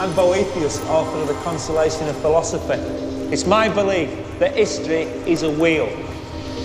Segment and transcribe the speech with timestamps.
[0.00, 2.80] I'm Boethius, author of The Consolation of Philosophy.
[3.30, 5.88] It's my belief that history is a wheel.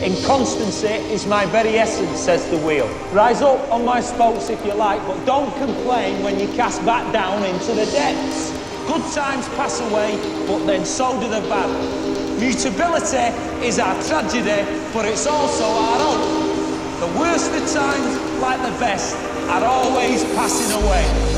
[0.01, 2.87] Inconstancy is my very essence, says the wheel.
[3.11, 7.11] Rise up on my spokes if you like, but don't complain when you cast back
[7.11, 8.51] down into the depths.
[8.87, 10.15] Good times pass away,
[10.47, 12.39] but then so do the bad.
[12.39, 13.35] Mutability
[13.67, 14.63] is our tragedy,
[14.93, 17.11] but it's also our hope.
[17.11, 19.13] The worst of times, like the best,
[19.49, 21.34] are always passing away.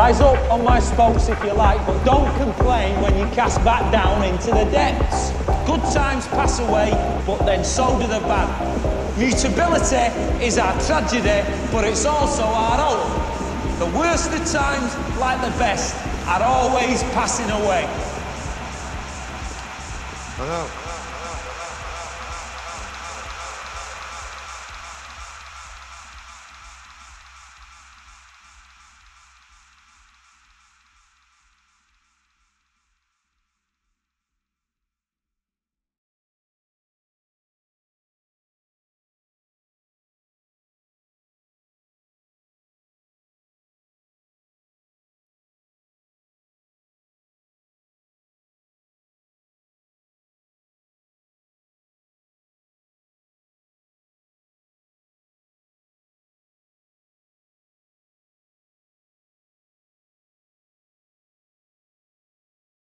[0.00, 3.92] Rise up on my spokes if you like, but don't complain when you cast back
[3.92, 5.30] down into the depths.
[5.66, 6.90] Good times pass away,
[7.26, 8.48] but then so do the bad.
[9.18, 10.06] Mutability
[10.42, 13.78] is our tragedy, but it's also our hope.
[13.78, 15.94] The worst of times, like the best,
[16.26, 17.84] are always passing away.
[20.38, 20.79] Well,